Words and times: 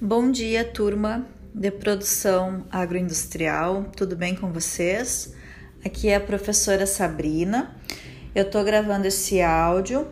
Bom 0.00 0.30
dia, 0.30 0.64
turma 0.64 1.26
de 1.52 1.72
produção 1.72 2.64
agroindustrial, 2.70 3.86
tudo 3.96 4.14
bem 4.14 4.32
com 4.32 4.52
vocês? 4.52 5.34
Aqui 5.84 6.08
é 6.08 6.14
a 6.14 6.20
professora 6.20 6.86
Sabrina. 6.86 7.76
Eu 8.32 8.48
tô 8.48 8.62
gravando 8.62 9.08
esse 9.08 9.42
áudio, 9.42 10.06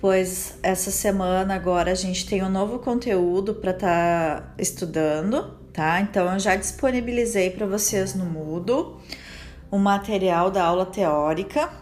pois 0.00 0.56
essa 0.62 0.92
semana 0.92 1.52
agora 1.52 1.90
a 1.90 1.96
gente 1.96 2.28
tem 2.28 2.44
um 2.44 2.48
novo 2.48 2.78
conteúdo 2.78 3.56
para 3.56 3.72
estar 3.72 4.40
tá 4.40 4.54
estudando, 4.56 5.58
tá? 5.72 6.00
Então 6.00 6.32
eu 6.32 6.38
já 6.38 6.54
disponibilizei 6.54 7.50
para 7.50 7.66
vocês 7.66 8.14
no 8.14 8.26
Moodle 8.26 9.00
o 9.68 9.78
material 9.78 10.48
da 10.48 10.62
aula 10.62 10.86
teórica 10.86 11.72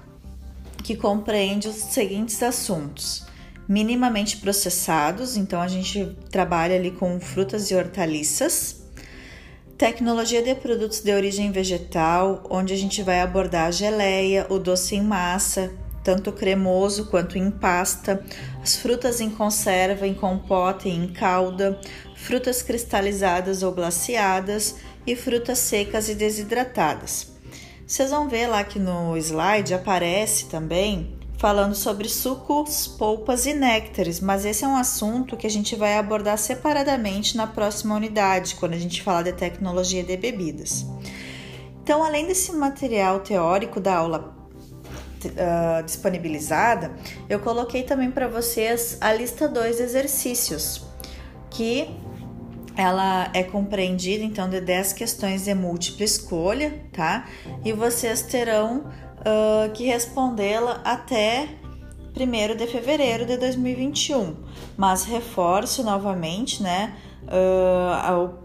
que 0.83 0.97
compreende 0.97 1.69
os 1.69 1.77
seguintes 1.77 2.43
assuntos 2.43 3.31
minimamente 3.69 4.37
processados, 4.39 5.37
então 5.37 5.61
a 5.61 5.69
gente 5.69 6.17
trabalha 6.31 6.77
ali 6.77 6.91
com 6.91 7.21
frutas 7.21 7.71
e 7.71 7.75
hortaliças. 7.75 8.83
Tecnologia 9.79 10.43
de 10.43 10.55
produtos 10.55 11.01
de 11.01 11.13
origem 11.13 11.51
vegetal, 11.51 12.45
onde 12.49 12.73
a 12.73 12.77
gente 12.77 13.03
vai 13.03 13.21
abordar 13.21 13.67
a 13.67 13.71
geleia, 13.71 14.47
o 14.49 14.59
doce 14.59 14.97
em 14.97 15.03
massa, 15.03 15.73
tanto 16.05 16.33
cremoso 16.33 17.07
quanto 17.07 17.39
em 17.39 17.51
pasta, 17.51 18.25
as 18.63 18.77
frutas 18.77 19.21
em 19.21 19.31
conserva, 19.31 20.07
em 20.07 20.15
compota 20.15 20.89
e 20.89 20.93
em 20.93 21.09
calda, 21.09 21.81
frutas 22.15 22.63
cristalizadas 22.63 23.63
ou 23.63 23.73
glaciadas 23.73 24.77
e 25.07 25.17
frutas 25.17 25.59
secas 25.59 26.09
e 26.09 26.15
desidratadas. 26.15 27.33
Vocês 27.87 28.11
vão 28.11 28.29
ver 28.29 28.47
lá 28.47 28.65
que 28.65 28.79
no 28.79 29.17
slide 29.17 29.75
aparece 29.75 30.47
também 30.47 31.19
falando 31.43 31.75
sobre 31.75 32.09
sucos, 32.09 32.87
polpas 32.87 33.47
e 33.47 33.53
néctares, 33.53 34.21
mas 34.21 34.45
esse 34.45 34.65
é 34.65 34.69
um 34.69 34.77
assunto 34.77 35.37
que 35.37 35.45
a 35.45 35.51
gente 35.51 35.75
vai 35.75 35.99
abordar 35.99 36.39
separadamente 36.39 37.37
na 37.37 37.49
próxima 37.49 37.97
unidade, 37.97 38.55
quando 38.55 38.75
a 38.75 38.79
gente 38.79 39.03
falar 39.03 39.23
de 39.23 39.33
tecnologia 39.33 40.05
de 40.05 40.17
bebidas. 40.17 40.87
Então, 41.83 42.05
além 42.05 42.29
desse 42.29 42.53
material 42.53 43.19
teórico 43.19 43.81
da 43.81 43.97
aula 43.97 44.37
uh, 45.25 45.83
disponibilizada, 45.83 46.93
eu 47.29 47.41
coloquei 47.41 47.83
também 47.83 48.13
para 48.13 48.29
vocês 48.29 48.97
a 49.01 49.13
lista 49.13 49.49
2 49.49 49.79
de 49.79 49.83
exercícios, 49.83 50.87
que 51.51 51.91
ela 52.77 53.29
é 53.35 53.43
compreendida 53.43 54.23
então 54.23 54.49
de 54.49 54.61
10 54.61 54.93
questões 54.93 55.47
de 55.47 55.55
múltipla 55.55 56.05
escolha, 56.05 56.85
tá? 56.93 57.27
E 57.65 57.73
vocês 57.73 58.23
terão 58.23 58.93
uh, 59.23 59.73
que 59.73 59.85
respondê-la 59.85 60.81
até 60.85 61.49
1 62.17 62.57
de 62.57 62.67
fevereiro 62.67 63.25
de 63.25 63.37
2021. 63.37 64.37
Mas 64.77 65.05
reforço 65.05 65.83
novamente, 65.83 66.63
né, 66.63 66.95
uh, 67.25 68.39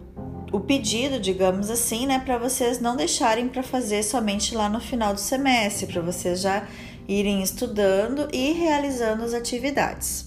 o, 0.51 0.57
o 0.57 0.59
pedido, 0.61 1.19
digamos 1.19 1.69
assim, 1.69 2.05
né, 2.05 2.19
para 2.19 2.37
vocês 2.37 2.79
não 2.79 2.95
deixarem 2.95 3.49
para 3.49 3.63
fazer 3.63 4.03
somente 4.03 4.55
lá 4.55 4.69
no 4.69 4.79
final 4.79 5.13
do 5.13 5.19
semestre, 5.19 5.87
para 5.87 6.01
vocês 6.01 6.41
já 6.41 6.67
irem 7.07 7.41
estudando 7.41 8.27
e 8.33 8.51
realizando 8.53 9.23
as 9.23 9.33
atividades. 9.33 10.26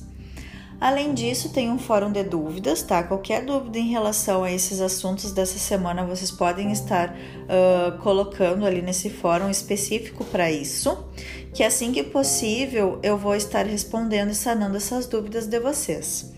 Além 0.81 1.13
disso, 1.13 1.51
tem 1.51 1.71
um 1.71 1.79
fórum 1.79 2.11
de 2.11 2.23
dúvidas, 2.23 2.83
tá? 2.83 3.03
Qualquer 3.03 3.45
dúvida 3.45 3.79
em 3.79 3.89
relação 3.89 4.43
a 4.43 4.51
esses 4.51 4.81
assuntos 4.81 5.31
dessa 5.31 5.59
semana, 5.59 6.07
vocês 6.07 6.31
podem 6.31 6.73
estar 6.73 7.11
uh, 7.11 7.99
colocando 7.99 8.65
ali 8.65 8.81
nesse 8.81 9.11
fórum 9.11 9.51
específico 9.51 10.25
para 10.25 10.51
isso, 10.51 11.05
que 11.53 11.63
assim 11.63 11.93
que 11.93 12.03
possível 12.03 12.99
eu 13.03 13.19
vou 13.19 13.35
estar 13.35 13.67
respondendo 13.67 14.31
e 14.31 14.35
sanando 14.35 14.79
essas 14.79 15.07
dúvidas 15.07 15.47
de 15.47 15.61
vocês. 15.61 16.33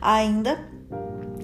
Ainda 0.00 0.60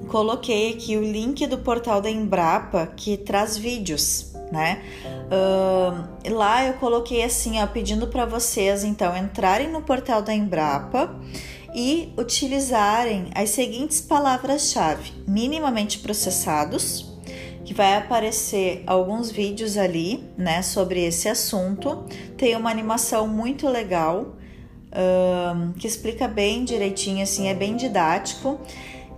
coloquei 0.06 0.72
aqui 0.72 0.96
o 0.96 1.02
link 1.02 1.44
do 1.48 1.58
portal 1.58 2.00
da 2.00 2.08
Embrapa 2.08 2.86
que 2.94 3.16
traz 3.16 3.56
vídeos, 3.56 4.32
né? 4.52 4.84
Uh, 5.26 6.32
lá 6.32 6.64
eu 6.64 6.74
coloquei 6.74 7.24
assim, 7.24 7.60
ó, 7.60 7.66
pedindo 7.66 8.06
para 8.06 8.24
vocês 8.24 8.84
então 8.84 9.16
entrarem 9.16 9.68
no 9.68 9.82
portal 9.82 10.22
da 10.22 10.32
Embrapa 10.32 11.12
e 11.76 12.14
utilizarem 12.16 13.28
as 13.34 13.50
seguintes 13.50 14.00
palavras-chave: 14.00 15.12
minimamente 15.28 15.98
processados, 15.98 17.14
que 17.66 17.74
vai 17.74 17.94
aparecer 17.96 18.82
alguns 18.86 19.30
vídeos 19.30 19.76
ali, 19.76 20.24
né, 20.38 20.62
sobre 20.62 21.04
esse 21.04 21.28
assunto. 21.28 22.04
Tem 22.38 22.56
uma 22.56 22.70
animação 22.70 23.28
muito 23.28 23.68
legal 23.68 24.36
um, 24.96 25.72
que 25.72 25.86
explica 25.86 26.26
bem 26.26 26.64
direitinho, 26.64 27.22
assim, 27.22 27.48
é 27.48 27.54
bem 27.54 27.76
didático. 27.76 28.58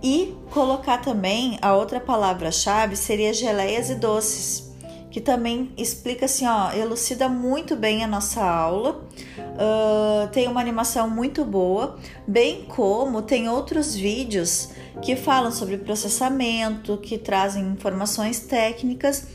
E 0.01 0.35
colocar 0.51 0.99
também 0.99 1.57
a 1.61 1.75
outra 1.75 1.99
palavra-chave 1.99 2.95
seria 2.95 3.33
geleias 3.33 3.89
e 3.89 3.95
doces 3.95 4.68
que 5.11 5.19
também 5.19 5.71
explica 5.77 6.25
assim, 6.25 6.45
ó, 6.45 6.71
elucida 6.71 7.27
muito 7.27 7.75
bem 7.75 8.03
a 8.03 8.07
nossa 8.07 8.43
aula. 8.43 9.07
Uh, 9.37 10.27
tem 10.31 10.47
uma 10.47 10.61
animação 10.61 11.09
muito 11.09 11.43
boa, 11.43 11.97
bem 12.27 12.65
como 12.65 13.21
tem 13.21 13.49
outros 13.49 13.95
vídeos 13.95 14.69
que 15.01 15.15
falam 15.15 15.51
sobre 15.51 15.77
processamento, 15.77 16.97
que 16.97 17.17
trazem 17.17 17.63
informações 17.63 18.39
técnicas 18.39 19.27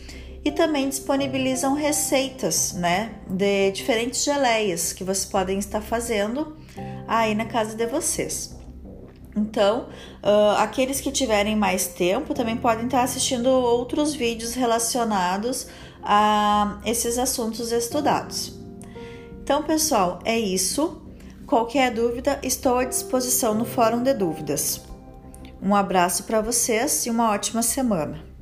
e 0.44 0.52
também 0.52 0.88
disponibilizam 0.88 1.74
receitas, 1.74 2.74
né, 2.74 3.14
de 3.28 3.70
diferentes 3.72 4.22
geleias 4.22 4.92
que 4.92 5.02
vocês 5.02 5.24
podem 5.24 5.58
estar 5.58 5.80
fazendo 5.80 6.56
aí 7.08 7.34
na 7.34 7.46
casa 7.46 7.74
de 7.74 7.86
vocês. 7.86 8.54
Então, 9.36 9.88
uh, 10.22 10.56
aqueles 10.58 11.00
que 11.00 11.10
tiverem 11.10 11.56
mais 11.56 11.88
tempo 11.88 12.34
também 12.34 12.56
podem 12.56 12.84
estar 12.84 13.02
assistindo 13.02 13.46
outros 13.46 14.14
vídeos 14.14 14.54
relacionados 14.54 15.66
a 16.02 16.78
esses 16.84 17.18
assuntos 17.18 17.72
estudados. 17.72 18.54
Então, 19.42 19.62
pessoal, 19.62 20.20
é 20.24 20.38
isso. 20.38 21.02
Qualquer 21.46 21.92
dúvida, 21.92 22.38
estou 22.42 22.78
à 22.78 22.84
disposição 22.84 23.54
no 23.54 23.64
Fórum 23.64 24.02
de 24.02 24.14
Dúvidas. 24.14 24.80
Um 25.60 25.74
abraço 25.74 26.24
para 26.24 26.40
vocês 26.40 27.04
e 27.06 27.10
uma 27.10 27.30
ótima 27.30 27.62
semana. 27.62 28.33